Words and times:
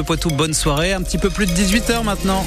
Poitou, 0.00 0.30
bonne 0.30 0.54
soirée. 0.54 0.94
Un 0.94 1.02
petit 1.02 1.18
peu 1.18 1.28
plus 1.28 1.44
de 1.44 1.52
18h 1.52 2.02
maintenant. 2.02 2.46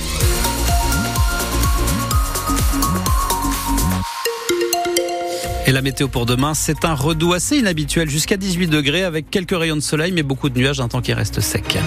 Et 5.67 5.71
la 5.71 5.81
météo 5.81 6.07
pour 6.07 6.25
demain, 6.25 6.53
c'est 6.55 6.85
un 6.85 6.95
redout 6.95 7.33
assez 7.33 7.57
inhabituel 7.57 8.09
jusqu'à 8.09 8.37
18 8.37 8.67
degrés 8.67 9.03
avec 9.03 9.29
quelques 9.29 9.57
rayons 9.57 9.75
de 9.75 9.81
soleil 9.81 10.11
mais 10.11 10.23
beaucoup 10.23 10.49
de 10.49 10.57
nuages, 10.57 10.79
un 10.79 10.87
temps 10.87 11.01
qui 11.01 11.13
reste 11.13 11.39
sec. 11.39 11.77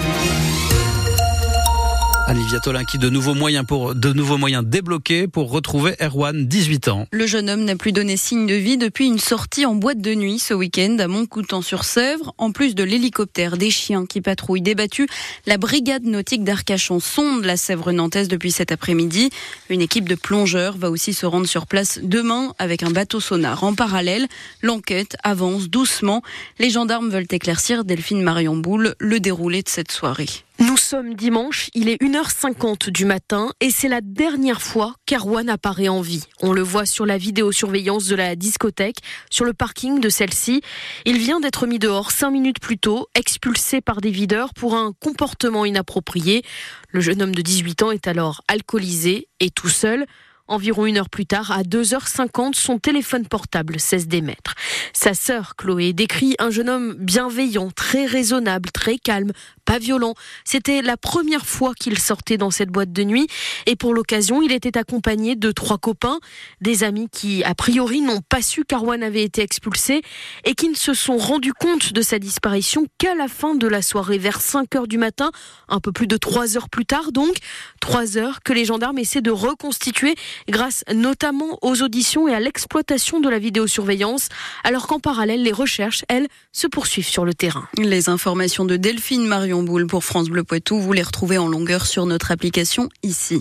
Olivia 2.29 2.59
qui 2.85 2.99
de 2.99 3.09
nouveaux 3.09 3.33
moyens 3.33 3.65
pour 3.65 3.95
de 3.95 4.13
nouveaux 4.13 4.37
moyens 4.37 4.63
débloqués 4.63 5.27
pour 5.27 5.49
retrouver 5.49 5.95
Erwan, 5.99 6.45
18 6.45 6.87
ans. 6.87 7.07
Le 7.11 7.25
jeune 7.25 7.49
homme 7.49 7.63
n'a 7.63 7.75
plus 7.75 7.91
donné 7.91 8.17
signe 8.17 8.45
de 8.45 8.53
vie 8.53 8.77
depuis 8.77 9.07
une 9.07 9.17
sortie 9.17 9.65
en 9.65 9.73
boîte 9.73 9.99
de 9.99 10.13
nuit 10.13 10.37
ce 10.37 10.53
week-end 10.53 10.97
à 10.99 11.07
Montcoutan-sur-Sèvre. 11.07 12.35
En 12.37 12.51
plus 12.51 12.75
de 12.75 12.83
l'hélicoptère, 12.83 13.57
des 13.57 13.71
chiens 13.71 14.05
qui 14.05 14.21
patrouillent 14.21 14.61
débattus, 14.61 15.07
la 15.47 15.57
brigade 15.57 16.03
nautique 16.03 16.43
d'Arcachon 16.43 16.99
sonde 16.99 17.45
la 17.45 17.57
Sèvre 17.57 17.91
nantaise 17.91 18.27
depuis 18.27 18.51
cet 18.51 18.71
après-midi. 18.71 19.31
Une 19.69 19.81
équipe 19.81 20.07
de 20.07 20.15
plongeurs 20.15 20.77
va 20.77 20.91
aussi 20.91 21.13
se 21.13 21.25
rendre 21.25 21.47
sur 21.47 21.65
place 21.65 21.99
demain 22.03 22.53
avec 22.59 22.83
un 22.83 22.91
bateau 22.91 23.19
sonar. 23.19 23.63
En 23.63 23.73
parallèle, 23.73 24.27
l'enquête 24.61 25.17
avance 25.23 25.67
doucement. 25.67 26.21
Les 26.59 26.69
gendarmes 26.69 27.09
veulent 27.09 27.25
éclaircir 27.31 27.85
Delphine 27.85 28.21
Marion 28.21 28.55
Boule 28.55 28.93
le 28.99 29.19
déroulé 29.19 29.63
de 29.63 29.69
cette 29.69 29.91
soirée. 29.91 30.29
Nous 30.61 30.75
sommes 30.75 31.13
dimanche, 31.13 31.69
il 31.73 31.87
est 31.87 32.01
1h50 32.01 32.89
du 32.89 33.05
matin 33.05 33.53
et 33.61 33.71
c'est 33.71 33.87
la 33.87 34.01
dernière 34.01 34.61
fois 34.61 34.93
qu'Arwan 35.05 35.47
apparaît 35.47 35.87
en 35.87 36.01
vie. 36.01 36.25
On 36.41 36.51
le 36.51 36.61
voit 36.61 36.85
sur 36.85 37.05
la 37.05 37.17
vidéosurveillance 37.17 38.07
de 38.07 38.15
la 38.17 38.35
discothèque, 38.35 38.97
sur 39.29 39.45
le 39.45 39.53
parking 39.53 40.01
de 40.01 40.09
celle-ci. 40.09 40.61
Il 41.05 41.17
vient 41.17 41.39
d'être 41.39 41.65
mis 41.65 41.79
dehors 41.79 42.11
cinq 42.11 42.31
minutes 42.31 42.59
plus 42.59 42.77
tôt, 42.77 43.07
expulsé 43.15 43.79
par 43.79 44.01
des 44.01 44.11
videurs 44.11 44.53
pour 44.53 44.75
un 44.75 44.91
comportement 44.99 45.63
inapproprié. 45.63 46.43
Le 46.89 46.99
jeune 46.99 47.21
homme 47.21 47.35
de 47.35 47.41
18 47.41 47.83
ans 47.83 47.91
est 47.91 48.07
alors 48.07 48.41
alcoolisé 48.49 49.29
et 49.39 49.51
tout 49.51 49.69
seul. 49.69 50.05
Environ 50.49 50.87
une 50.87 50.97
heure 50.97 51.11
plus 51.11 51.27
tard, 51.27 51.51
à 51.51 51.61
2h50, 51.61 52.55
son 52.55 52.79
téléphone 52.79 53.27
portable 53.27 53.79
cesse 53.79 54.07
d'émettre. 54.07 54.55
Sa 54.93 55.13
sœur, 55.13 55.55
Chloé, 55.55 55.93
décrit 55.93 56.35
un 56.39 56.49
jeune 56.49 56.69
homme 56.69 56.95
bienveillant, 56.95 57.69
très 57.69 58.07
raisonnable, 58.07 58.71
très 58.71 58.97
calme, 58.97 59.31
pas 59.69 59.77
violent. 59.77 60.15
C'était 60.45 60.81
la 60.81 60.97
première 60.97 61.45
fois 61.45 61.75
qu'il 61.75 61.99
sortait 61.99 62.37
dans 62.37 62.49
cette 62.49 62.69
boîte 62.69 62.91
de 62.91 63.03
nuit 63.03 63.27
et 63.67 63.75
pour 63.75 63.93
l'occasion, 63.93 64.41
il 64.41 64.51
était 64.51 64.79
accompagné 64.79 65.35
de 65.35 65.51
trois 65.51 65.77
copains, 65.77 66.17
des 66.59 66.83
amis 66.83 67.07
qui, 67.11 67.43
a 67.43 67.53
priori, 67.53 68.01
n'ont 68.01 68.21
pas 68.21 68.41
su 68.41 68.65
qu'Arwan 68.65 69.03
avait 69.03 69.21
été 69.21 69.43
expulsé 69.43 70.01
et 70.43 70.55
qui 70.55 70.69
ne 70.69 70.73
se 70.73 70.95
sont 70.95 71.17
rendus 71.17 71.53
compte 71.53 71.93
de 71.93 72.01
sa 72.01 72.17
disparition 72.17 72.87
qu'à 72.97 73.13
la 73.13 73.27
fin 73.27 73.53
de 73.53 73.67
la 73.67 73.83
soirée, 73.83 74.17
vers 74.17 74.41
5 74.41 74.73
heures 74.75 74.87
du 74.87 74.97
matin, 74.97 75.29
un 75.67 75.79
peu 75.79 75.91
plus 75.91 76.07
de 76.07 76.17
3 76.17 76.57
heures 76.57 76.69
plus 76.69 76.87
tard 76.87 77.11
donc, 77.11 77.35
3 77.79 78.17
heures 78.17 78.41
que 78.41 78.53
les 78.53 78.65
gendarmes 78.65 78.97
essaient 78.97 79.21
de 79.21 79.29
reconstituer 79.29 80.15
grâce 80.47 80.83
notamment 80.91 81.59
aux 81.61 81.83
auditions 81.83 82.27
et 82.27 82.33
à 82.33 82.39
l'exploitation 82.39 83.19
de 83.19 83.29
la 83.29 83.37
vidéosurveillance, 83.37 84.29
alors 84.63 84.87
qu'en 84.87 84.99
parallèle, 84.99 85.43
les 85.43 85.51
recherches, 85.51 86.05
elles, 86.09 86.27
se 86.53 86.65
poursuivent 86.65 87.07
sur 87.07 87.23
le 87.23 87.35
terrain. 87.35 87.67
Les 87.77 88.09
informations 88.09 88.65
de 88.65 88.75
Delphine 88.75 89.27
Marion 89.27 89.58
Pour 89.65 90.03
France 90.05 90.29
Bleu 90.29 90.43
Poitou, 90.43 90.79
vous 90.79 90.93
les 90.93 91.01
retrouvez 91.01 91.37
en 91.37 91.47
longueur 91.47 91.85
sur 91.85 92.05
notre 92.05 92.31
application 92.31 92.87
ici. 93.03 93.39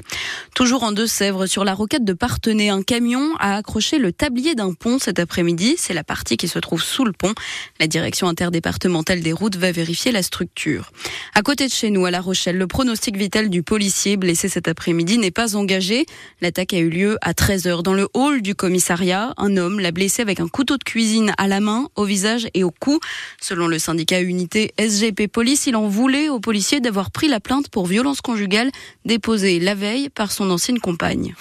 Toujours 0.54 0.82
en 0.82 0.90
Deux-Sèvres, 0.90 1.46
sur 1.46 1.64
la 1.64 1.74
roquette 1.74 2.04
de 2.04 2.12
Partenay, 2.12 2.70
un 2.70 2.82
camion 2.82 3.36
a 3.38 3.56
accroché 3.56 3.98
le 3.98 4.12
tablier 4.12 4.56
d'un 4.56 4.72
pont 4.72 4.98
cet 4.98 5.20
après-midi. 5.20 5.76
C'est 5.78 5.94
la 5.94 6.02
partie 6.02 6.36
qui 6.36 6.48
se 6.48 6.58
trouve 6.58 6.82
sous 6.82 7.04
le 7.04 7.12
pont. 7.12 7.34
La 7.78 7.86
direction 7.86 8.26
interdépartementale 8.26 9.20
des 9.20 9.32
routes 9.32 9.56
va 9.56 9.70
vérifier 9.70 10.10
la 10.10 10.22
structure. 10.22 10.90
À 11.34 11.42
côté 11.42 11.66
de 11.66 11.72
chez 11.72 11.90
nous, 11.90 12.04
à 12.04 12.10
La 12.10 12.20
Rochelle, 12.20 12.58
le 12.58 12.66
pronostic 12.66 13.16
vital 13.16 13.48
du 13.48 13.62
policier 13.62 14.16
blessé 14.16 14.48
cet 14.48 14.66
après-midi 14.66 15.18
n'est 15.18 15.30
pas 15.30 15.54
engagé. 15.54 16.04
L'attaque 16.40 16.72
a 16.72 16.78
eu 16.78 16.90
lieu 16.90 17.16
à 17.20 17.32
13h 17.32 17.82
dans 17.82 17.94
le 17.94 18.08
hall 18.14 18.42
du 18.42 18.54
commissariat. 18.56 19.34
Un 19.36 19.56
homme 19.56 19.78
l'a 19.78 19.92
blessé 19.92 20.22
avec 20.22 20.40
un 20.40 20.48
couteau 20.48 20.78
de 20.78 20.84
cuisine 20.84 21.32
à 21.38 21.46
la 21.46 21.60
main, 21.60 21.88
au 21.94 22.04
visage 22.04 22.48
et 22.54 22.64
au 22.64 22.72
cou. 22.72 22.98
Selon 23.40 23.68
le 23.68 23.78
syndicat 23.78 24.20
Unité 24.20 24.72
SGP 24.78 25.28
Police, 25.28 25.66
il 25.66 25.76
en 25.76 25.86
voulait 25.86 26.07
aux 26.28 26.40
policiers 26.40 26.80
d'avoir 26.80 27.10
pris 27.10 27.28
la 27.28 27.38
plainte 27.38 27.68
pour 27.68 27.86
violence 27.86 28.22
conjugale 28.22 28.70
déposée 29.04 29.60
la 29.60 29.74
veille 29.74 30.08
par 30.08 30.32
son 30.32 30.50
ancienne 30.50 30.80
compagne. 30.80 31.34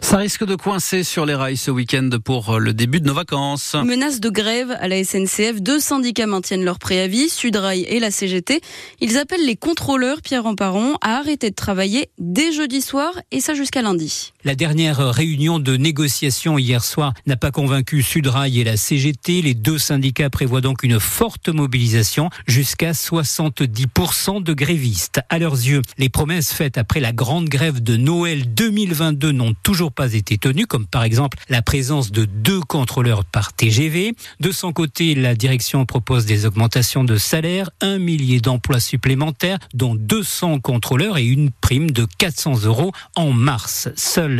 Ça 0.00 0.16
risque 0.16 0.44
de 0.44 0.54
coincer 0.54 1.02
sur 1.02 1.26
les 1.26 1.34
rails 1.34 1.56
ce 1.56 1.70
week-end 1.70 2.08
pour 2.24 2.60
le 2.60 2.72
début 2.72 3.00
de 3.00 3.06
nos 3.06 3.14
vacances. 3.14 3.74
Menace 3.74 4.20
de 4.20 4.28
grève 4.28 4.76
à 4.80 4.86
la 4.86 5.02
SNCF. 5.02 5.60
Deux 5.60 5.80
syndicats 5.80 6.26
maintiennent 6.26 6.64
leur 6.64 6.78
préavis, 6.78 7.28
Sudrail 7.28 7.82
et 7.82 7.98
la 7.98 8.10
CGT. 8.10 8.60
Ils 9.00 9.18
appellent 9.18 9.44
les 9.44 9.56
contrôleurs, 9.56 10.22
Pierre 10.22 10.46
Emparon, 10.46 10.96
à 11.00 11.16
arrêter 11.16 11.50
de 11.50 11.54
travailler 11.54 12.10
dès 12.18 12.52
jeudi 12.52 12.80
soir 12.80 13.12
et 13.32 13.40
ça 13.40 13.54
jusqu'à 13.54 13.82
lundi. 13.82 14.31
La 14.44 14.56
dernière 14.56 14.98
réunion 14.98 15.60
de 15.60 15.76
négociation 15.76 16.58
hier 16.58 16.82
soir 16.82 17.14
n'a 17.26 17.36
pas 17.36 17.52
convaincu 17.52 18.02
Sudrail 18.02 18.58
et 18.58 18.64
la 18.64 18.76
CGT. 18.76 19.40
Les 19.40 19.54
deux 19.54 19.78
syndicats 19.78 20.30
prévoient 20.30 20.60
donc 20.60 20.82
une 20.82 20.98
forte 20.98 21.48
mobilisation 21.48 22.28
jusqu'à 22.48 22.90
70% 22.90 24.42
de 24.42 24.52
grévistes. 24.52 25.20
À 25.28 25.38
leurs 25.38 25.54
yeux, 25.54 25.82
les 25.96 26.08
promesses 26.08 26.52
faites 26.52 26.76
après 26.76 26.98
la 26.98 27.12
grande 27.12 27.48
grève 27.48 27.80
de 27.80 27.96
Noël 27.96 28.52
2022 28.52 29.30
n'ont 29.30 29.54
toujours 29.62 29.92
pas 29.92 30.12
été 30.12 30.38
tenues, 30.38 30.66
comme 30.66 30.86
par 30.86 31.04
exemple 31.04 31.38
la 31.48 31.62
présence 31.62 32.10
de 32.10 32.24
deux 32.24 32.60
contrôleurs 32.62 33.24
par 33.24 33.52
TGV. 33.52 34.14
De 34.40 34.50
son 34.50 34.72
côté, 34.72 35.14
la 35.14 35.36
direction 35.36 35.86
propose 35.86 36.26
des 36.26 36.46
augmentations 36.46 37.04
de 37.04 37.16
salaire, 37.16 37.70
un 37.80 37.98
millier 38.00 38.40
d'emplois 38.40 38.80
supplémentaires, 38.80 39.60
dont 39.72 39.94
200 39.94 40.58
contrôleurs 40.58 41.16
et 41.18 41.26
une 41.26 41.52
prime 41.52 41.92
de 41.92 42.08
400 42.18 42.64
euros 42.64 42.90
en 43.14 43.30
mars. 43.30 43.88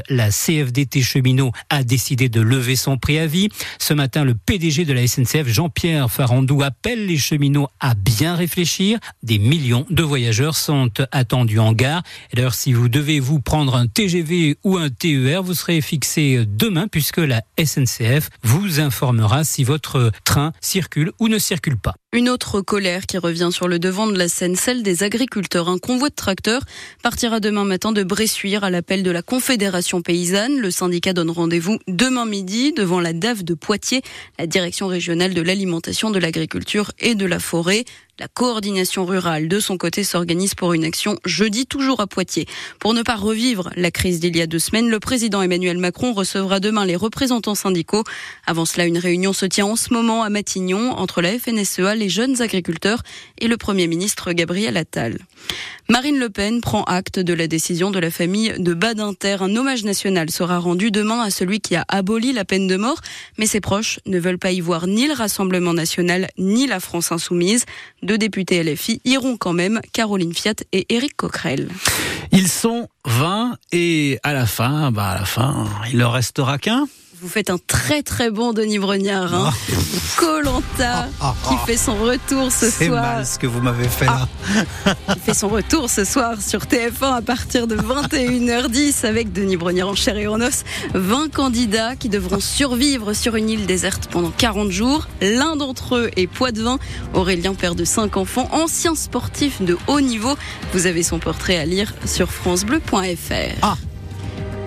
La 0.09 0.31
CFDT 0.31 1.03
cheminot 1.03 1.53
a 1.69 1.83
décidé 1.83 2.29
de 2.29 2.41
lever 2.41 2.77
son 2.77 2.97
préavis. 2.97 3.49
Ce 3.79 3.93
matin, 3.93 4.25
le 4.25 4.35
PDG 4.35 4.85
de 4.85 4.93
la 4.93 5.07
SNCF, 5.07 5.49
Jean-Pierre 5.49 6.11
Farandou, 6.11 6.63
appelle 6.63 7.07
les 7.07 7.19
cheminots 7.19 7.69
à 7.81 7.95
bien 7.95 8.35
réfléchir. 8.35 8.99
Des 9.23 9.39
millions 9.39 9.87
de 9.91 10.03
voyageurs 10.03 10.57
sont 10.57 10.91
attendus 11.11 11.59
en 11.59 11.73
gare. 11.73 12.03
D'ailleurs, 12.33 12.55
si 12.55 12.73
vous 12.73 12.89
devez 12.89 13.21
vous 13.21 13.41
prendre 13.41 13.75
un 13.75 13.87
TGV 13.87 14.57
ou 14.65 14.79
un 14.79 14.89
TER, 14.89 15.43
vous 15.43 15.55
serez 15.55 15.81
fixé 15.81 16.45
demain 16.47 16.89
puisque 16.89 17.19
la 17.19 17.43
SNCF 17.63 18.31
vous 18.43 18.81
informera 18.81 19.45
si 19.45 19.65
votre 19.65 20.13
train 20.25 20.53
circule 20.61 21.13
ou 21.19 21.29
ne 21.29 21.39
circule 21.39 21.79
pas. 21.79 21.95
Une 22.15 22.29
autre 22.29 22.61
colère 22.61 23.07
qui 23.07 23.17
revient 23.17 23.49
sur 23.51 23.69
le 23.69 23.79
devant 23.79 24.07
de 24.07 24.19
la 24.19 24.29
scène, 24.29 24.55
celle 24.55 24.83
des 24.83 25.03
agriculteurs. 25.03 25.71
Un 25.71 25.79
convoi 25.79 26.11
de 26.11 26.15
tracteurs 26.15 26.61
partira 27.03 27.41
demain 27.41 27.65
matin 27.65 27.93
de 27.93 28.03
Bressuire 28.03 28.65
à 28.65 28.71
l'appel 28.71 29.03
de 29.03 29.11
la 29.11 29.23
Confédération 29.23 29.82
paysanne. 30.03 30.59
Le 30.59 30.71
syndicat 30.71 31.13
donne 31.13 31.31
rendez-vous 31.31 31.79
demain 31.89 32.27
midi 32.27 32.73
devant 32.73 33.01
la 33.01 33.13
DAF 33.13 33.45
de 33.45 33.55
Poitiers, 33.55 34.03
la 34.39 34.47
direction 34.47 34.87
régionale 34.87 35.35
de 35.35 35.43
l'alimentation, 35.43 36.11
de 36.11 36.19
l'agriculture 36.19 36.93
et 36.99 37.15
de 37.15 37.27
la 37.27 37.39
forêt. 37.39 37.85
La 38.19 38.29
coordination 38.29 39.07
rurale, 39.07 39.49
de 39.49 39.59
son 39.59 39.79
côté, 39.79 40.05
s'organise 40.05 40.55
pour 40.55 40.75
une 40.75 40.85
action 40.85 41.17
jeudi, 41.25 41.65
toujours 41.65 42.01
à 42.01 42.07
Poitiers. 42.07 42.47
Pour 42.79 42.93
ne 42.93 43.01
pas 43.01 43.17
revivre 43.17 43.71
la 43.75 43.91
crise 43.91 44.21
d'il 44.21 44.37
y 44.37 44.43
a 44.43 44.47
deux 44.47 44.59
semaines, 44.59 44.91
le 44.91 45.01
président 45.01 45.41
Emmanuel 45.41 45.79
Macron 45.79 46.13
recevra 46.13 46.61
demain 46.61 46.85
les 46.85 46.95
représentants 46.95 47.55
syndicaux. 47.55 48.05
Avant 48.47 48.67
cela, 48.67 48.85
une 48.85 48.99
réunion 48.99 49.33
se 49.33 49.47
tient 49.47 49.65
en 49.65 49.77
ce 49.77 49.95
moment 49.95 50.23
à 50.23 50.29
Matignon 50.29 50.91
entre 50.91 51.23
la 51.23 51.39
FNSEA, 51.39 51.95
les 51.95 52.11
jeunes 52.11 52.43
agriculteurs 52.43 53.03
et 53.41 53.49
le 53.49 53.57
Premier 53.57 53.87
ministre 53.87 54.35
Gabriel 54.35 54.77
Attal. 54.77 55.17
Marine 55.89 56.19
Le 56.19 56.31
Pen 56.31 56.61
prend 56.61 56.85
acte 56.85 57.19
de 57.19 57.35
la 57.35 57.47
décision 57.47 57.91
de 57.91 57.99
la 57.99 58.11
famille 58.11 58.55
de 58.59 58.73
Badinter. 58.73 59.39
Un 59.41 59.57
hommage 59.57 59.85
national 59.85 60.31
sera 60.31 60.59
rendu 60.59 60.91
demain 60.91 61.21
à 61.21 61.31
celui 61.31 61.61
qui 61.61 61.77
a 61.77 61.85
aboli 61.89 62.33
la 62.33 62.45
peine 62.45 62.67
de 62.67 62.77
mort, 62.77 63.01
mais 63.37 63.47
ses 63.47 63.61
proches 63.61 64.01
ne 64.07 64.19
veulent 64.19 64.39
pas 64.39 64.53
y 64.53 64.61
voir 64.61 64.87
ni 64.87 65.09
le 65.09 65.15
Rassemblement 65.15 65.75
national 65.75 66.29
ni 66.39 66.67
la 66.67 66.79
France 66.79 67.11
insoumise. 67.11 67.65
Deux 68.03 68.19
députés 68.19 68.63
LFI 68.65 69.01
iront 69.05 69.37
quand 69.37 69.53
même, 69.53 69.81
Caroline 69.93 70.35
Fiat 70.35 70.55
et 70.73 70.87
Éric 70.93 71.17
Coquerel. 71.17 71.69
Ils 72.33 72.49
sont 72.49 72.89
20 73.05 73.57
et 73.71 74.19
à 74.23 74.33
la 74.33 74.47
fin, 74.47 74.91
bah 74.91 75.11
à 75.11 75.19
la 75.21 75.25
fin, 75.25 75.67
il 75.93 75.99
leur 75.99 76.13
restera 76.13 76.59
qu'un. 76.59 76.87
Vous 77.23 77.29
faites 77.29 77.51
un 77.51 77.59
très 77.69 78.03
très 78.03 78.31
bon 78.33 78.53
Denis 78.53 78.81
Brognard. 78.81 79.33
Hein. 79.33 79.53
Colanta 80.17 81.09
Ah. 81.21 81.35
qui 81.49 81.55
fait 81.71 81.77
son 81.77 81.95
retour 81.95 82.51
ce 82.51 82.69
C'est 82.69 82.89
soir. 82.89 83.01
mal 83.01 83.25
ce 83.27 83.39
que 83.39 83.47
vous 83.47 83.61
m'avez 83.61 83.87
fait 83.87 84.07
là. 84.07 84.27
Qui 85.15 85.21
fait 85.21 85.35
son 85.35 85.49
retour 85.49 85.89
ce 85.89 86.05
soir 86.05 86.43
sur 86.43 86.63
TF1 86.67 87.15
à 87.19 87.23
partir 87.23 87.69
de 87.69 87.77
21h10 87.77 89.07
avec 89.07 89.33
Denis 89.33 89.57
Brognard 89.57 89.91
en 89.91 89.95
chair 89.95 90.17
et 90.17 90.27
en 90.27 90.41
os. 90.41 90.65
20 90.95 91.33
candidats 91.33 91.95
qui 91.95 92.09
devront 92.09 92.41
survivre 92.41 93.13
sur 93.13 93.37
une 93.37 93.49
île 93.51 93.67
déserte 93.67 94.09
pendant 94.11 94.31
40 94.33 94.73
jours. 94.73 95.07
L'un 95.21 95.55
d'entre 95.55 95.95
eux 95.97 96.11
est 96.17 96.27
Poitvin. 96.27 96.79
Aurélien, 97.15 97.55
père 97.55 97.77
de 97.77 97.85
5 97.85 98.17
enfants, 98.17 98.49
ancien 98.51 98.97
sportif 98.97 99.63
de 99.63 99.79
haut 99.87 100.01
niveau. 100.01 100.35
Vous 100.73 100.87
avez 100.87 101.05
son 101.05 101.21
portrait 101.21 101.57
à 101.57 101.67
lire 101.67 101.95
sur 102.05 102.33
francebleu.fr. 102.33 103.77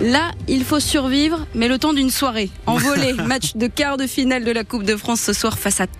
Là, 0.01 0.31
il 0.47 0.65
faut 0.65 0.81
survivre, 0.81 1.47
mais 1.55 1.67
le 1.67 1.79
temps 1.79 1.93
d'une 1.93 2.09
soirée. 2.09 2.49
En 2.65 2.75
volée, 2.77 3.13
match 3.13 3.55
de 3.55 3.67
quart 3.67 3.97
de 3.97 4.07
finale 4.07 4.43
de 4.43 4.51
la 4.51 4.63
Coupe 4.63 4.83
de 4.83 4.95
France 4.97 5.21
ce 5.21 5.33
soir 5.33 5.57
face 5.57 5.79
à 5.79 5.87